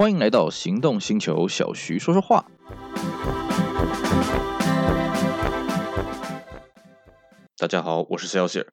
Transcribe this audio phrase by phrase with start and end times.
[0.00, 2.46] 欢迎来到行动星球，小徐说说话。
[7.58, 8.68] 大家好，我是 Celsius，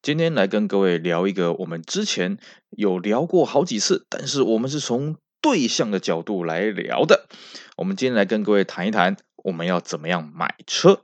[0.00, 2.38] 今天来跟各位聊一个我们之前
[2.70, 7.28] 有聊过好几次，但是我们是从对象的角度来聊的。
[7.76, 11.02] 我们今天来跟各位谈一谈，我们要怎么样买车。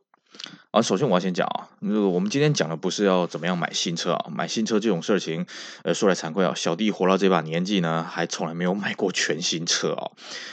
[0.77, 5.47] 啊，首先我要先讲啊，那我们今天讲的不是要怎么样买新车啊，买新车这种事情，
[5.85, 10.11] 呃，说来惭愧啊，小弟活到这把年纪呢，还从来没有买过全新车啊。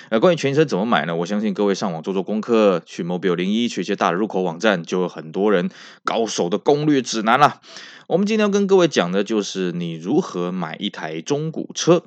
[0.08, 1.14] 呃，关于全新车怎么买呢？
[1.14, 5.70] 我相信各位上网做做功课，去 Mobile 01，去一些大的入口网站，就有很多人
[6.06, 7.60] 高手的攻略指南了。
[8.08, 12.06] 我们今天要跟各位讲的就是你如何买一台中古车。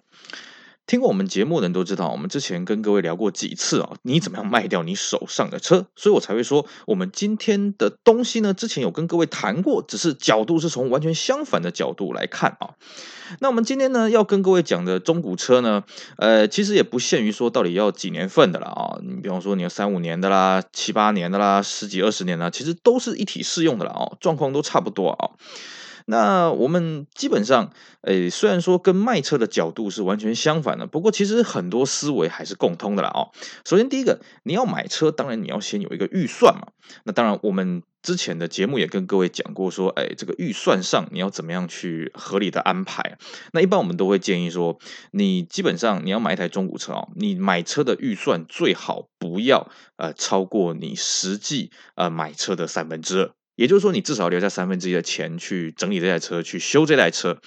[0.86, 5.86] 听过我们节目的人都知道，我们之前跟各位聊过几次啊，你怎么样卖掉你手上的车？
[5.96, 12.70] 所以我才会说，我们今天的东西呢，之前有跟各位谈过，只是角度是从完全相反的角度来看啊。
[13.40, 15.82] 那我们今天呢，要跟各位讲的中古车呢，
[16.18, 18.98] 呃，其实也不限于说到底要几年份的了啊。
[19.02, 25.30] 你比方说你要三五年的啦，七八年的啦，十几二十年的，其实都是一体适用的了啊，状况都差不多啊。
[26.08, 33.32] 那我们基本上，诶，虽然说跟卖车的角度是完全相反的，不过其实很多思维还是共通的啦哦。
[33.64, 36.68] 首先，第一个，你要买车，当然你要先有一个预算嘛。
[37.02, 43.18] 那当然，我们之前的节目也跟各位讲过，说，诶，这个预算上你要怎么样去合理的安排。
[43.52, 44.78] 那一般我们都会建议说，
[45.10, 53.32] 你基本上你要买一台中古车哦，你买车的预算最好不要呃超过你实际呃买车的三分之二。
[53.56, 57.38] 也就是说，你至少留下三分之一的钱去整理这台车，去修这台车。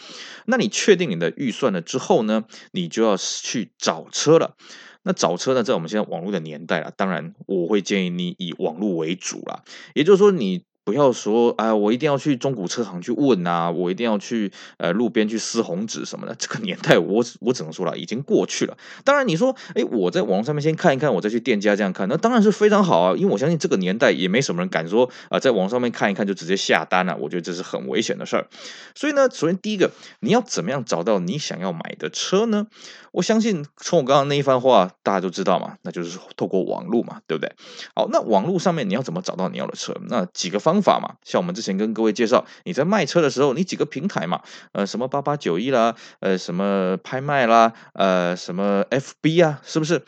[0.45, 4.57] 那你确定你的预算了之后呢，你就要去找车了。
[5.03, 9.63] 那找车呢，在我们现在网络的年代啊，当然我会建议你以网络为主啦。
[9.93, 10.67] 也就是说，你。
[10.89, 16.33] 不要说哎，我一定要去中古车行去问啊，我一定要去呃路边去撕红纸什么的。
[16.33, 18.75] 这个年代我我只能说了，已经过去了。
[19.03, 23.13] 当然你说哎，我在网上面先看一看，我再去店家这样看，那当然是非常好啊。
[23.15, 28.47] 因为我相信这个年代也没什么人敢说啊、在网上面看一看就直接下单了、我觉得这是很危险的事儿。
[28.95, 29.91] 所以呢，首先第一个，
[30.21, 32.65] 你要怎么样找到你想要买的车呢？
[33.11, 37.53] 我相信从我刚刚那一番话，大家都知道嘛，那就是透过网络嘛，对不对？
[37.93, 39.95] 好，那网络上面你要怎么找到你要的车？
[40.07, 40.89] 那几个方法。
[40.89, 44.41] 法嘛，像我们之前跟各位介绍，你在卖车的时候，你几个平台嘛，
[44.71, 50.03] 呃，什么八八九一啦，呃，什么拍卖啦，呃，什么 FB 啊，是不是？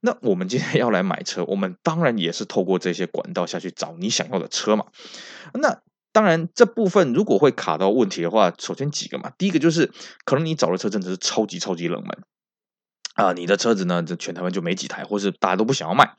[0.00, 4.86] 那我们今天要来买车，我们当然也是透过这些管道下去找你想要的车嘛。
[5.52, 9.92] 那当然这部分如果会卡到问题的话，首先几个嘛，第一个就是
[10.24, 12.24] 可能你找的车真的是超级超级冷门
[13.14, 16.16] 啊，你的车子呢，这全台湾就没几台，或是大家都不想要卖。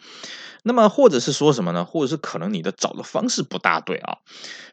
[0.67, 1.85] 那么，或者是说什么呢？
[1.85, 4.17] 或者是可能你的找的方式不大对啊。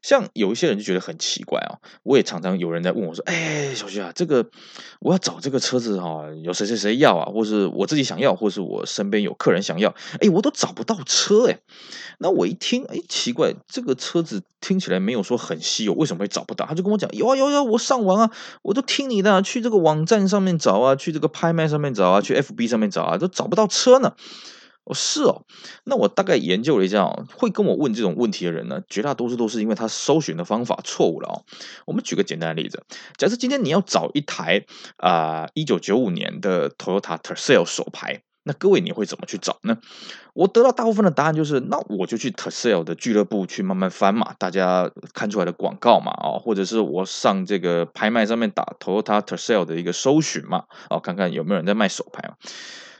[0.00, 1.76] 像有一些人就觉得很奇怪啊。
[2.02, 4.46] 我也常常有人在问我说：“哎，小徐啊，这个
[5.00, 7.30] 我要找这个车子哈，有谁谁谁要啊？
[7.30, 11.58] 或是我自己想要，或是我身边有客人想要，哎，我都找不到车哎。”
[12.18, 16.64] 那我一听，哎，奇怪，这个车子听起来没有说很稀有，为什么会找不到？
[16.64, 18.30] 他就跟我讲：“有啊有啊，我上网啊，
[18.62, 24.14] 我都听你的，去这个网站上面找啊，去这个拍卖上面找啊，去 FB 上面找啊，都找不到车呢。”
[24.84, 25.44] 哦，是哦，
[25.84, 31.44] 那我大概研究了一下哦，会跟我问这种问题的人呢，绝大多数都是因为他搜寻的方法错误了哦。
[31.86, 32.82] 我们举个简单的例子，
[33.16, 34.64] 假设今天你要找一台
[34.96, 39.78] 啊一九九五年的 Toyota Tercel 手牌，那各位你会怎么去找呢？
[40.34, 52.34] 我得到大部分的答案就是，那我就去 Tercel 的俱乐部去慢慢翻嘛，大家看出来的广告嘛，哦，或者是我上这个拍卖上面打 Toyota Tercel 的一个搜寻嘛，哦，看看有没有人在卖手排。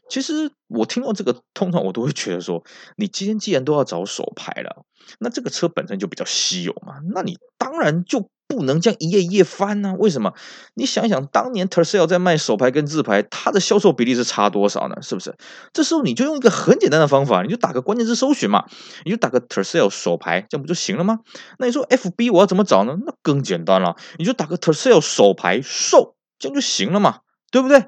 [0.08, 2.62] 其实我听到这个，通常我都会觉得说，
[2.96, 4.84] 你今天既然都要找手牌了，
[5.20, 9.94] 那这个车本身就比较稀有嘛，那你当然就不能这样一页一页翻呢？
[9.98, 10.34] 为什么？
[10.74, 14.96] 你想想，当年 Tercel 在卖手牌跟自牌，它的销售比例是差多少呢？
[15.00, 15.34] 是不是？
[15.72, 18.66] 这时候你就用一个很简单的方法，你就打个关键字搜寻嘛，
[19.06, 21.20] 你就打个 Tercel 手牌，这样不就行了吗？
[21.58, 22.98] 那你说 FB 我要怎么找呢？
[23.06, 27.20] 那更简单了，你就打个 Tercel 手牌售，这样就行了嘛，
[27.50, 27.86] 对不对？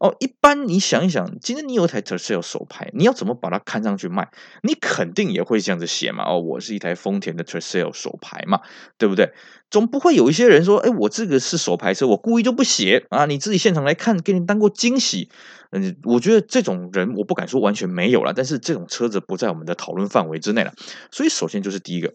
[0.00, 4.30] 哦，一般你想一想，今天你有一台 Tercel 手牌，你要怎么把它看上去卖？
[4.62, 6.24] 你肯定也会这样子写嘛。
[6.24, 8.62] 哦，我是一台丰田的 Tercel 手牌嘛，
[8.96, 9.34] 对不对？
[9.70, 13.26] 总不会有一些人说，哎，我这个是手牌车，我故意就不写啊。
[13.26, 15.28] 你自己现场来看，给你当过惊喜。
[15.70, 20.72] 嗯，我觉得这种人我不敢说完全没有了，但是这种车子不在我们的讨论范围之内了。
[21.10, 22.14] 所以，首先就是第一个，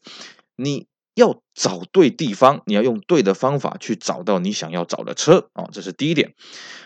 [0.55, 0.87] 你。
[1.15, 6.35] 要找对地方，你要用对的方法去找到你想要找的车哦，这是第一点。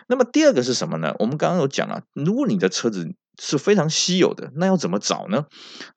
[0.08, 1.14] 那么第二个是什么呢？
[1.20, 5.46] 我们刚刚有讲了，如果你的车子是非常稀有的，那要怎么找呢？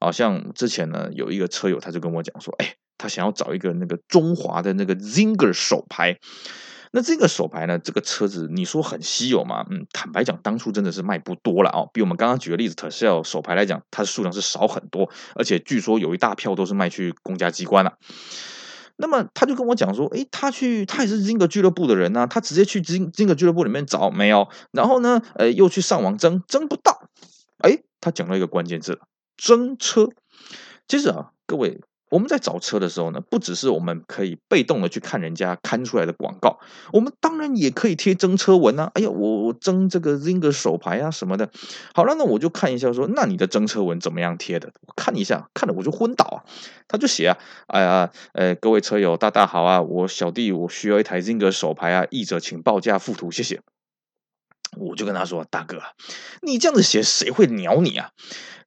[0.01, 6.19] 好像之前呢有一个车友他就跟我讲说，哎，他想要找一个那个中华的那个 Zinger 手牌。
[6.95, 9.65] 那这个手牌呢，这个车子你说很稀有吗？
[9.71, 11.89] 嗯，坦白讲，当初真的是卖不多了哦。
[11.93, 17.95] 比我们刚刚举的例子 t e s l 手牌来讲，它的数量是少很多，而且据说有一大票都是卖去公家机关了。
[18.97, 27.09] 那么他就跟我讲说，诶，他去，他也是 Zinger 俱乐部的人呐、他直接去 Zinger 俱乐部里面找没有，然后呢，呃，又去上网争，争不到。
[27.65, 29.01] 诶，他讲了一个关键字，
[29.39, 30.11] 争车。
[30.87, 31.81] 其实啊，各位。
[32.13, 36.61] 我们在找车的时候呢，不只是我们可以被动的去看人家刊出来的广告，
[36.93, 38.91] 我们当然也可以贴征车文啊。
[38.93, 41.49] 哎呀，我我征这个 Zinger 手排啊什么的。
[41.95, 44.71] 好了，那我就看一下说，那你的征车文怎么样贴的？
[44.87, 46.45] 我看一下，看了我就昏倒啊。
[46.87, 47.39] 他就写啊，
[47.69, 53.63] 哎呀，呃，各位车友大大好啊，我小弟我需要一台 Zinger 手排啊，译者请报价附图，谢谢。
[54.79, 55.83] 我就跟他说，大哥，
[56.41, 58.11] 你这样子写谁会鸟你啊？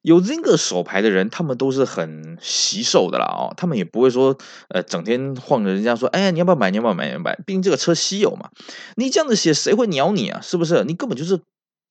[0.06, 4.38] 有 Zinger 手牌的人，他们都是很惜售的啦哦，他们也不会说
[4.68, 6.70] 呃整天晃着人家说，哎呀，你要不要买？
[6.70, 7.06] 你要不要买？
[7.06, 7.36] 你要不要买？
[7.44, 8.50] 毕竟这个车稀有嘛。
[8.94, 10.40] 你这样子写，谁会鸟你啊？
[10.40, 10.84] 是不是？
[10.84, 11.40] 你根本就是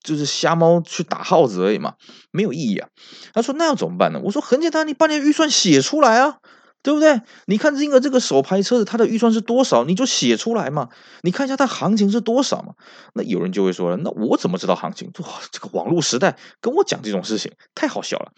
[0.02, 1.96] 就是瞎猫去打耗子而已嘛，
[2.32, 2.88] 没有意义啊。
[3.34, 4.22] 他说那要怎么办呢？
[4.24, 6.38] 我说很简单，你把你的预算写出来啊。
[6.86, 7.20] 对不对？
[7.48, 9.84] 你看这个这个手牌车子，它的预算是多少？
[9.86, 10.90] 你就写出来嘛。
[11.24, 12.76] 你看一下它行情是多少嘛。
[13.16, 15.12] 那有人就会说了，那我怎么知道行情？
[15.18, 18.34] 哇，这个网络时代跟我讲这种事情太好笑了。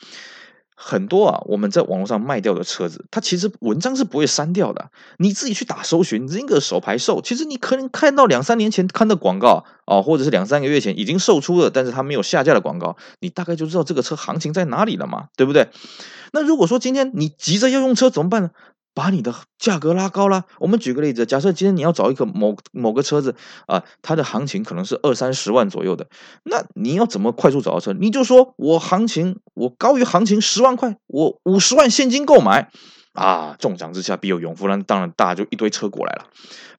[0.79, 4.91] 很多啊，我们在网络上卖掉的车子，它其实文章是不会删掉的。
[5.17, 15.67] 你自己去打搜寻这个手牌售，其实你可能看到两三年前看的广告啊，或者是两三个月前已经售出了，但是它没有下架的广告，你大概就知道这个车行情在哪里了嘛，对不对？
[16.31, 18.51] 那如果说今天你急着要用车怎么办呢？
[18.97, 20.45] 把你的价格拉高了。
[20.57, 23.35] 我们举个例子，假设今天你要找一个某某个车子
[23.67, 26.07] 啊，它的行情可能是二三十万左右的，
[26.41, 27.93] 那你要怎么快速找到车？
[27.93, 32.71] 你就说我行情我高于行情十万块，我五十万现金购买。
[33.17, 36.27] 啊，重赏之下必有勇夫，那当然大家就一堆车过来了。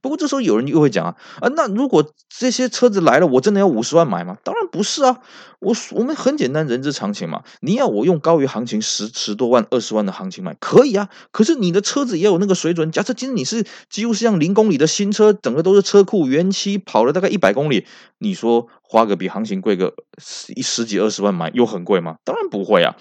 [0.00, 4.38] 不过这时候有人又会讲啊，啊，那如果这些车子来了，我真的要五十万买吗？
[4.44, 5.19] 当然不是啊，
[5.58, 7.43] 我我们很简单，人之常情嘛。
[7.58, 11.08] 你要我用高于行情十十多万、二十万的行情买，可以啊。
[11.32, 12.93] 可是你的车子也有那个水准。
[12.93, 17.84] 假设今天你是几乎是像零公里的新车，整个都是车库原漆，跑了大概一百公里，
[18.19, 22.19] 你说花个比行情贵个十十几二十万买，又很贵吗？
[22.25, 22.94] 当然不会啊。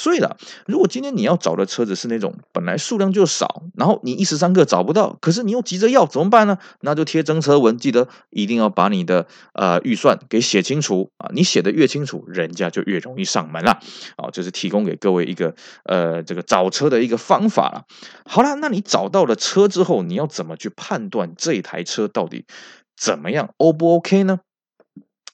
[0.00, 6.56] 所以啦，如果今天你要找的车子是那种本来数量就少，然后你一时三刻找不到，可是你又急着要，怎么办呢？
[6.80, 11.28] 那就贴征车文，记得一定要把你的呃预算给写清楚啊！
[11.34, 13.72] 你写的越清楚，人家就越容易上门了。
[14.16, 15.54] 啊，这是提供给各位一个
[15.84, 17.84] 呃这个找车的一个方法了。
[18.24, 22.46] 好了，那你找到了车之后，你要怎么去判断这台车到底
[22.96, 24.40] 怎么样，O 不 OK 呢？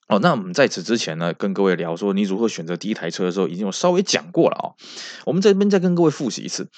[0.08, 4.74] 哦，那我们在此之前呢，跟各位聊说你如何选择第一台车的时候，已经有稍微讲过了啊、哦。
[5.24, 6.68] 我们这边再跟各位复习一次。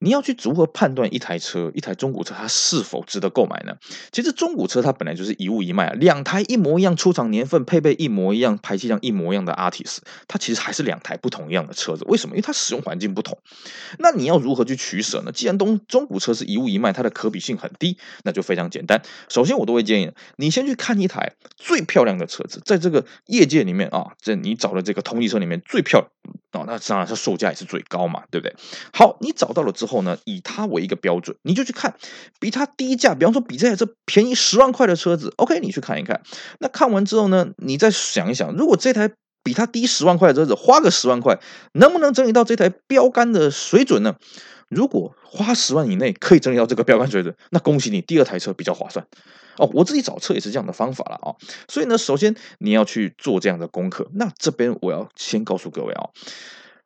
[0.00, 3.76] 你要去如何判断一台车，一台中古车它是否值得购买呢？
[4.12, 9.98] 其实中古车它本来就是一物一卖啊，两台一模一样，出厂年份、配备一模一样、排气量一模一样的 Artis，
[10.28, 12.04] 它其实还是两台不同样的车子。
[12.06, 12.34] 为什么？
[12.34, 13.38] 因为它使用环境不同。
[13.98, 15.32] 那你要如何去取舍呢？
[15.32, 19.00] 既然东中古车是一物一卖，它的可比性很低，那就非常简单。
[19.28, 26.10] 首先，我都会建议你先去看一台最漂亮的车子，在这个业界里面啊，这你找的这个同级车里面最漂亮。
[26.54, 28.54] 哦，那当然它售价也是最高嘛，对不对？
[28.92, 31.94] 好，你找到了之后呢，以它为一个标准，你就去看
[32.38, 36.22] 比它低价，比方说比这台车便宜十万块的车子，OK，你去看一看。
[36.60, 39.10] 那看完之后呢，你再想一想，如果这台
[39.42, 41.38] 比它低十万块的车子，花个十万块，
[41.72, 44.14] 能不能整理到这台标杆的水准呢？
[44.68, 49.06] 如果花十万以内可以整理到这个标杆水准，那恭喜你，第二台车比较划算。
[49.56, 51.36] 哦，我自己找车也是这样的方法了啊、哦。
[51.68, 54.08] 所以呢，首先你要去做这样的功课。
[54.14, 56.10] 那这边我要先告诉各位啊、哦，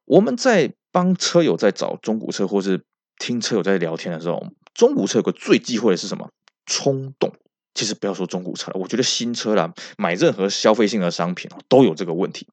[0.04, 2.84] 我们在帮车友在找中古车，或是
[3.18, 6.30] 听车友在聊天的时候，中古车有个最忌讳的是什么？
[6.66, 7.32] 冲动。
[7.78, 12.44] 其实不要说中古车了，我觉得新车啦，买任何消费性的商品都有这个问题。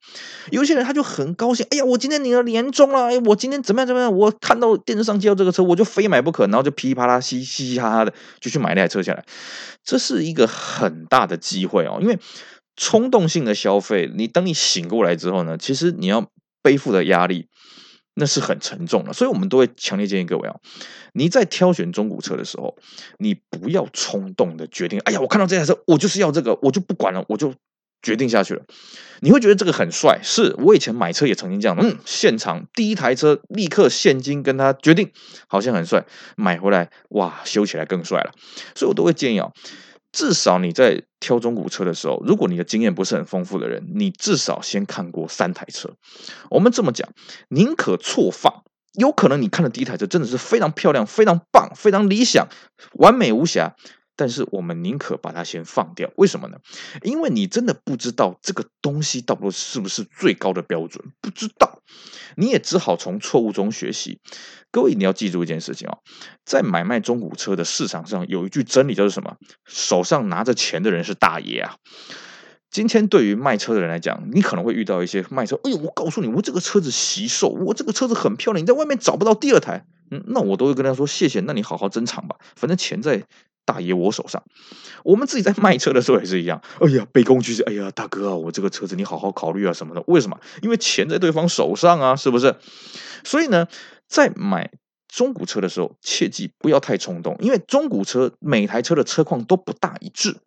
[0.51, 4.15] 有些人他就很高兴，哎呀，我今天领了年终了，哎，我今天怎么样怎么样？
[4.15, 9.25] 我看到电视上介绍这个车，我就非买不可，然后就噼里啪啦嘻嘻嘻哈哈的就去买那台车下来。
[9.83, 12.19] 这是一个很大的机会哦，因为
[12.75, 16.29] 冲动性的消费，你等你醒过来之后呢，其实你要
[16.61, 17.47] 背负的压力。
[18.15, 20.55] 那是很沉重的，所以我们都会强烈建议各位啊，
[21.13, 22.77] 你在挑选中古车的时候，
[23.19, 24.99] 你不要冲动的决定。
[25.01, 27.53] 哎呀，我看到这台车，我就是要这个，我就不管了，我就
[28.01, 28.63] 决定下去了。
[29.19, 35.11] 你会觉得这个很帅，是我以前买车也曾经这样，嗯，现场第一台车立刻现金跟他决定，
[35.47, 36.05] 好像很帅，
[36.37, 38.33] 买回来哇，修起来更帅了。
[38.75, 39.51] 所以我都会建议啊。
[40.15, 45.93] 至少你在挑中古车的时候，如果你的经验不是很丰富的人，你至少先看过三台车。
[46.49, 47.09] 我们这么讲，
[47.49, 52.47] 宁可错放，有可能你看的第一台车真的是非常漂亮、非常棒、非常理想、
[52.93, 53.75] 完美无瑕，
[54.15, 56.09] 但是我们宁可把它先放掉。
[56.15, 56.57] 为什么呢？
[57.03, 61.81] 因为你真的不知道这个东西到底是不是最高的标准，不知道，
[62.35, 64.19] 你也只好从错误中学习。
[64.71, 65.99] 各位，你要记住一件事情哦，
[66.45, 69.37] 在买卖中古车的市场上，有一句真理叫做什么？
[69.65, 71.75] 手上拿着钱的人是大爷啊。
[72.69, 79.85] 今天对于卖车的人来讲，你可能会遇到一些卖车，哎呦，我告诉你，我这个车子惜售，我这个车子很漂亮，你在外面找不到第二台。
[80.11, 83.23] 嗯，那我都会跟他说谢谢，那你好好珍藏吧，反正钱在
[83.65, 84.43] 大爷我手上。
[85.03, 90.03] 我们自己在卖车的时候也是一样，哎呀，卑躬屈膝，哎呀，大哥啊，我这个车子你好好考虑啊什么的。
[90.07, 90.39] 为什么？
[90.61, 92.55] 因为钱在对方手上啊，是不是？
[93.23, 93.67] 所以呢，
[94.07, 94.71] 在买
[95.07, 100.37] 中古车的时候，切记不要太冲动，因为中古车每台车的车况都不大一致。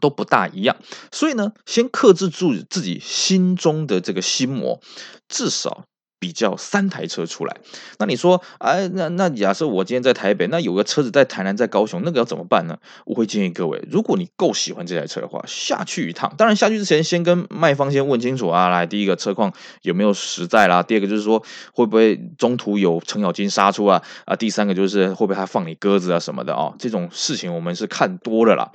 [0.00, 0.78] 都不大一样，
[1.12, 4.80] 所以呢，先克制住自己心中的这个心魔，
[5.28, 5.84] 至少
[6.20, 7.56] 比较三台车出来。
[7.98, 12.78] 那你说，哎，那那假设我今天在台北，那有个车子在台南，在高雄，那个要怎么办呢？
[13.06, 16.32] 我会建议各位，如果你够喜欢这台车的话，下去一趟。
[16.36, 20.82] 当然，下去之前先跟卖方先问清楚啊，来，第一个车况有没有实在啦？
[20.82, 24.02] 第二个就是说，会不会中途有程咬金杀出啊？
[24.26, 26.74] 啊，第三个就是会不会他放你鸽子啊什么的啊？
[26.78, 28.70] 这种事情我们是看多了啦。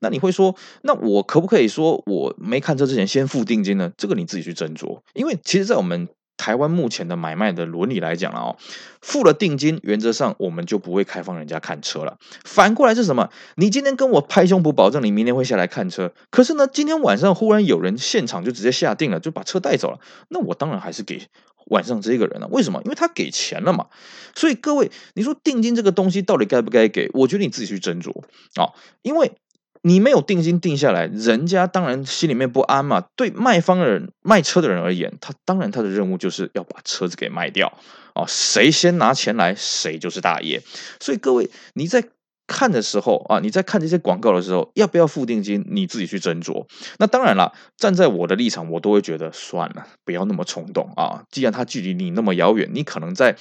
[0.00, 3.92] 那你会说，那我可不可以说我没看车之前先付定金呢？
[3.96, 5.00] 这个你自己去斟酌。
[5.12, 8.56] 因为其实，在我们台湾目前的买卖的伦理来讲了哦，
[9.02, 12.16] 付了定金，原则上我们就不会开放人家看车了。
[12.44, 13.28] 反过来是什么？
[13.56, 21.20] 你今天跟我拍胸脯保证你明天会下来看车，可是呢，今天晚上忽然有人现场就直接下定了，就把车带走了，那我当然还是给
[21.66, 22.46] 晚上这个人了。
[22.46, 22.80] 为什么？
[22.84, 23.88] 因为他给钱了嘛。
[24.34, 27.10] 所以各位，你说定金这个东西到底该不该给？
[27.12, 28.22] 我觉得你自己去斟酌
[28.54, 29.32] 啊，因为。
[29.82, 33.04] 你没有定金定下来，人家当然心里面不安嘛。
[33.16, 37.72] 对卖方的人、卖车的人而言，他当然他的任务就是要把车子给卖掉
[38.14, 38.24] 啊。
[38.26, 40.62] 谁先拿钱来，谁就是大爷。
[41.00, 42.04] 所以各位，你在
[42.46, 46.66] 看的时候啊，你在看这些广告的时候，要不要付定金，你自己去斟酌。
[46.98, 51.24] 那当然了，站在我的立场，我都会觉得算了，不要那么冲动啊。
[51.30, 53.36] 既然他距离你那么遥远，你可能在。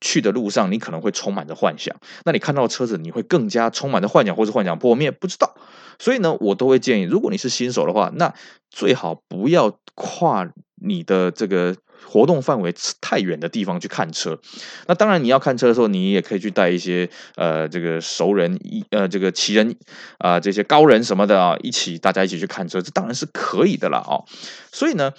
[0.00, 1.96] 去的路上，你可能会充满着幻想。
[2.24, 5.54] 那你看到车子，你会更加充满着幻想，或是幻想破灭，不知道。
[5.98, 8.32] 所以呢，我都会建议，如果你是新手的话，那
[8.70, 10.48] 最好不要跨
[10.80, 11.74] 你的这个
[12.06, 14.38] 活动范围太远的地方去看车。
[14.86, 19.74] 那当然，你要看车的时候，你也可以去带一些呃这个熟人一呃这个奇人
[20.18, 24.22] 啊、呃、这些高人什么的啊，一起大家一起去看车，这当然是可以的了啊。
[24.70, 25.12] 所以呢。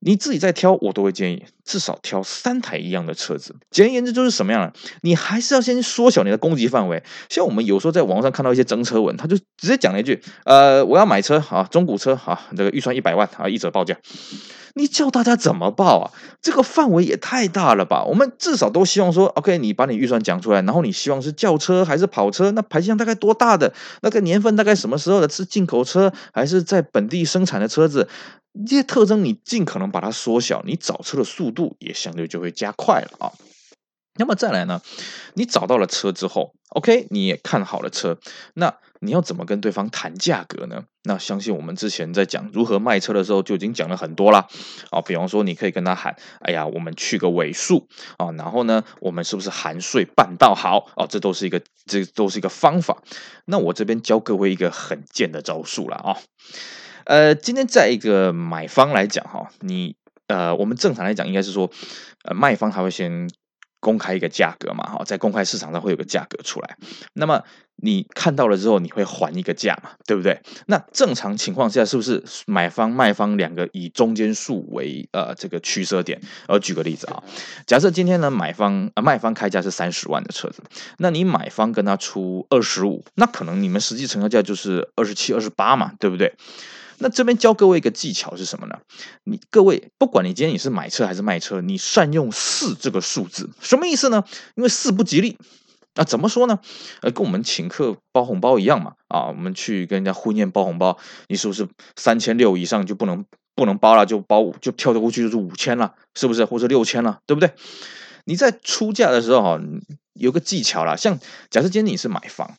[0.00, 3.56] 你自己在挑，我都会建议至少挑三台一样的车子。
[3.70, 4.72] 简而言之，就是什么样呢？
[5.02, 7.02] 你还是要先缩小你的攻击范围。
[7.28, 13.96] 像我们有时候在网上看到一些征车文，他就直接讲了一句：“呃，我要买车啊，中古车啊，这个预算一百万啊，一折报价。”
[14.76, 16.12] 你叫大家怎么报啊？
[16.42, 18.04] 这个范围也太大了吧？
[18.04, 22.50] 我们至少都希望说，OK，你把你预算讲出来，然后你希望是轿车还是跑车？
[22.50, 23.72] 那排量大概多大的？
[24.02, 25.28] 那个年份大概什么时候的？
[25.28, 28.06] 是进口车还是在本地生产的车子？
[28.66, 33.32] 这些特征你尽可能把它缩小，你找车的速度也相对就会加快了啊。
[34.18, 34.82] 那么再来呢，
[35.34, 38.18] 你找到了车之后，OK，你也看好了车，
[38.54, 38.74] 那
[39.06, 40.84] 你要怎么跟对方谈价格呢？
[41.04, 44.48] 那相信我们之前在讲如何卖车的时候就已经讲了很多了
[44.90, 45.00] 啊。
[45.00, 53.02] 比方说，你可以跟他喊：“哎呀，我们去个尾数啊，然后呢，我们是不是含税办到好啊？”这都是一个，这都是一个方法。
[53.44, 56.16] 那我这边教各位一个很贱的招数了啊。
[57.04, 59.94] 呃，今天在一个买方来讲哈，你
[60.26, 61.70] 呃，我们正常来讲应该是说，
[62.24, 63.30] 呃，卖方他会先
[63.86, 66.76] 公开一个价格嘛，哈，在公开市场上会有个价格出来，
[67.12, 67.40] 那么
[67.76, 70.40] 你看到了之后，你会还一个价嘛，对不对？
[70.66, 76.20] 那正常情况下是不是买方卖方两个以中间数为呃这个取舍点？
[76.48, 77.22] 呃，举个例子啊，
[77.64, 80.64] 假设今天呢买方呃卖方开价是三十万的车子，
[80.98, 86.34] 那你买方跟他出二十五，那可能你们实际成交价就是二十七、二十八嘛，对不对？
[86.98, 88.78] 那这边教各位一个技巧是什么呢？
[89.24, 94.24] 你各位，不管你今天你是买车还是卖车，你善用四这个数字，什么意思呢？
[94.54, 95.38] 因为四不吉利
[95.94, 96.58] 啊，怎么说呢？
[97.02, 98.94] 呃，跟我们请客包红包一样嘛。
[99.08, 100.98] 啊，我们去跟人家婚宴包红包，
[101.28, 103.24] 你是不是三千六以上就不能
[103.54, 104.06] 不能包了？
[104.06, 106.44] 就包就跳得过去就是五千了，是不是？
[106.44, 107.52] 或者六千了，对不对？
[108.24, 109.60] 你在出价的时候哈，
[110.14, 111.18] 有个技巧啦，像
[111.50, 112.56] 假设今天你是买房，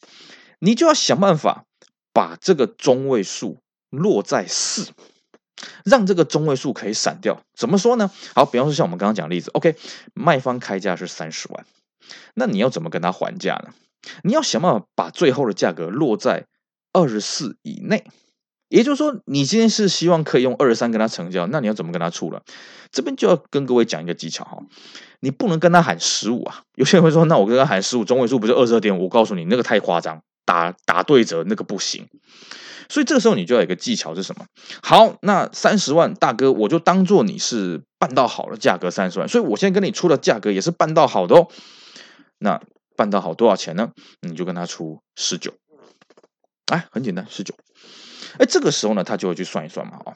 [0.60, 1.66] 你就要想办法
[2.14, 3.58] 把这个中位数。
[3.90, 4.90] 落在四，
[5.86, 7.42] 让这个中位数可以闪掉。
[7.56, 8.12] 怎么说呢？
[8.36, 9.76] 好，比方说像我们刚刚讲的例子，OK，
[10.14, 11.66] 卖方开价是三十万，
[12.34, 13.74] 那你要怎么跟他还价呢？
[14.24, 16.46] 你要想办法把最后的价格落在
[16.94, 18.06] 二十四以内。
[18.70, 22.44] 也就是说，你今天是希望可以用二十三跟他成交，那你要怎么跟他出了？
[22.92, 24.62] 这边就要跟各位讲一个技巧哈，
[25.22, 26.64] 你不能跟他喊十五啊。
[26.76, 29.04] 有些人会说，那我跟他喊十五，中位数不是二十二点五？
[29.04, 30.22] 我告诉你，那个太夸张。
[30.44, 32.08] 打打对折，那个不行。
[32.90, 34.46] 所以这个时候你就要有一个技巧是什么？
[34.82, 41.48] 好，那三十万大哥，我就当做你是办到好了，价格三十万，所以我现在跟你出的价格也是办到好的哦。
[42.40, 42.62] 那
[42.96, 43.92] 办到好多少钱呢？
[44.22, 45.54] 你就跟他出十九，
[46.68, 47.54] 哎，很简单，十九。
[48.40, 50.14] 哎，这个时候呢，他就会去算一算嘛，哦，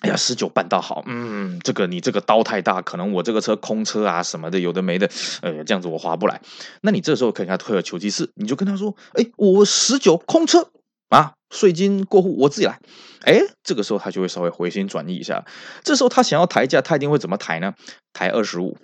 [0.00, 5.10] 哎呀，十九办到好，嗯，这个你这个刀太大，可能我这个车空车啊什么的，有的没的，
[5.42, 6.40] 呃，这样子我划不来。
[6.80, 10.70] 那你这时候可以跟他退而求其次，你就跟他说，哎，我十九空车
[11.08, 11.34] 啊。
[11.52, 12.80] 税金过户我自己来，
[13.20, 15.44] 哎，这个时候他就会稍微回心转意一下。
[15.84, 17.74] 这时候他想要抬价，他一定会怎么抬呢？
[18.14, 18.78] 抬二十五。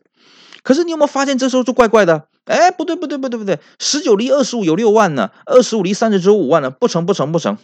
[0.62, 2.28] 可是你有没有发现，这时候就怪怪的？
[2.44, 7.56] 哎，不对不对不对不对，十九离二十五有六万呢，二十五离三十只有五万呢，不成不成不成。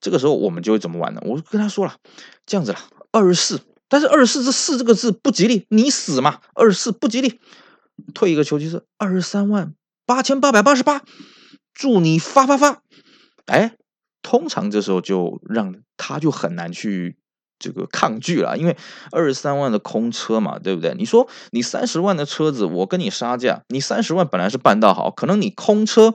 [0.00, 1.22] 这个时候我们就会怎么玩呢？
[1.24, 1.96] 我就跟他说了，
[2.46, 2.78] 这样子了，
[3.10, 3.60] 二十四。
[3.88, 6.38] 但是二十四这四这个字不吉利，你死嘛？
[6.54, 7.40] 二十四不吉利，
[8.14, 9.74] 退一个求其次，二十三万
[10.06, 11.02] 八千八百八十八，
[11.74, 12.82] 祝你发发发。
[13.46, 13.74] 哎。
[14.22, 17.16] 通常这时候就让他就很难去
[17.58, 18.76] 这个抗拒了，因为
[19.10, 20.94] 二十三万的空车嘛，对不对？
[20.96, 26.14] 你说你三十万的车子，我跟你杀价，你三十万本来是办到好，可能你空车，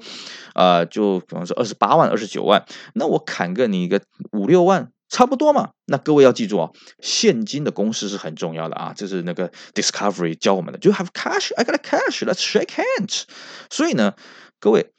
[0.53, 4.01] 啊、就比方说二十八万、二十九万，那我砍个你一个
[4.33, 5.69] 五六万，差不多嘛。
[5.85, 10.79] 那各位要记住哦，现金的公式是很重要的啊，这是那个 Discovery 教我们的。
[10.79, 11.53] Do you have cash?
[11.55, 12.25] I got cash.
[12.25, 13.23] Let's shake hands.
[13.69, 14.15] 所以呢，
[14.59, 14.91] 各位。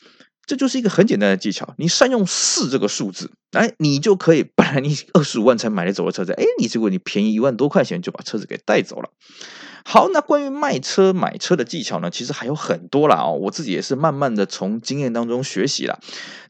[0.49, 9.11] 这就是一个很简单的技巧，你善用四这个数字，哎，你就可以，本来你二十五万才买得走的车子，哎，你结果你便宜一万多块钱就把车子给带走了。
[9.85, 15.99] 好，那关于卖车买车的技巧呢，其实还有很多啦哦，我自己也是慢慢的从经验当中学习了。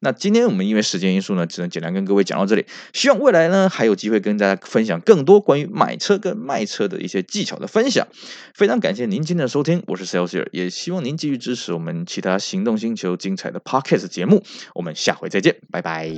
[0.00, 2.66] 那今天我们因为时间因素呢，只能简单跟各位讲到这里。
[2.92, 8.06] 希望未来呢还有机会跟大家分享更多关于买车跟卖车的一些技巧的分享。
[8.54, 14.42] 非常感谢您今天的收听，我是 Celsius，也希望您继续支持我们其他行动星球精彩的 Podcast 节目。
[14.74, 16.08] 我们下回再见，拜拜。